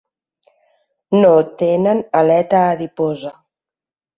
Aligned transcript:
No 1.19 1.33
tenen 1.59 2.01
aleta 2.23 2.65
adiposa. 2.73 3.37